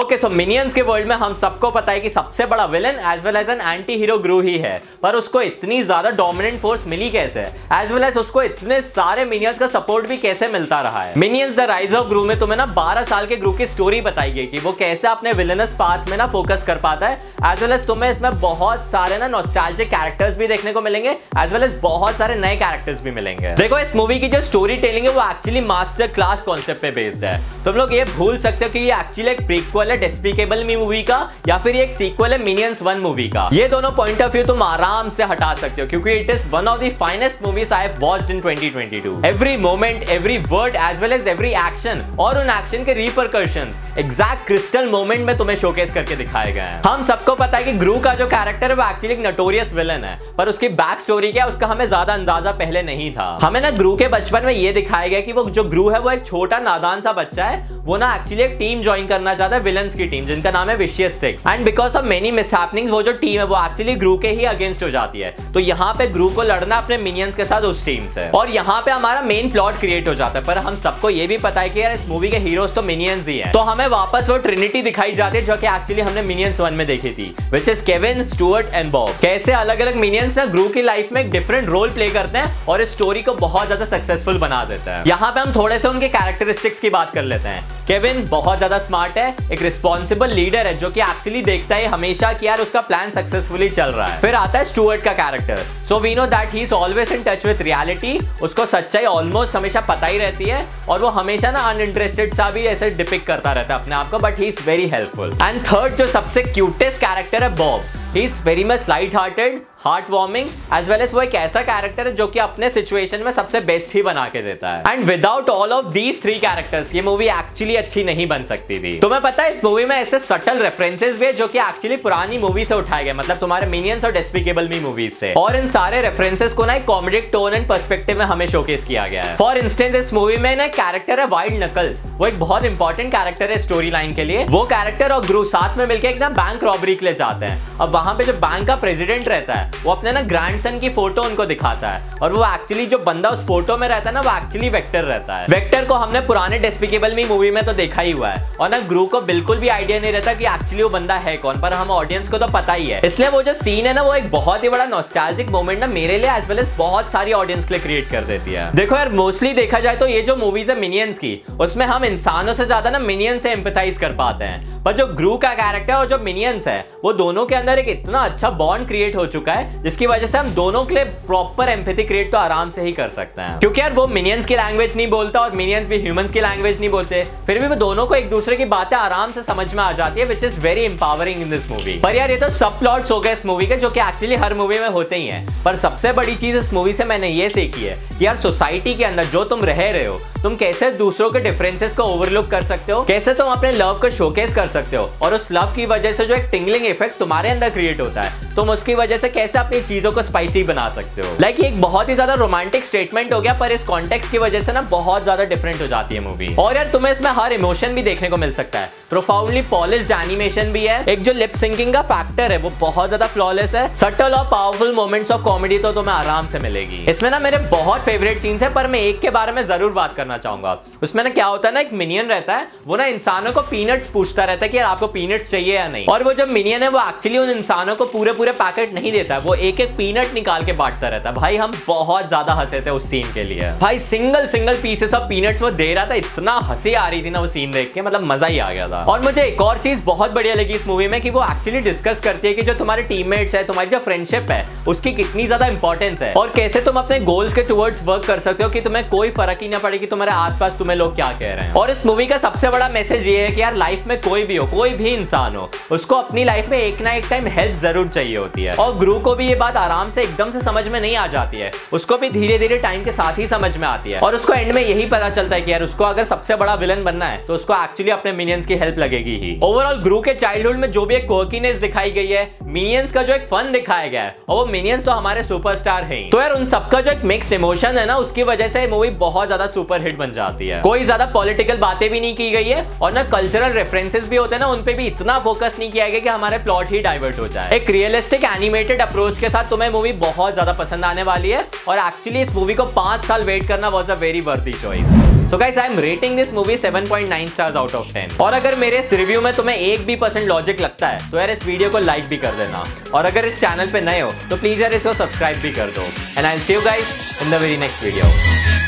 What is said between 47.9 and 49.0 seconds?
का जो कैरेक्टर है, वो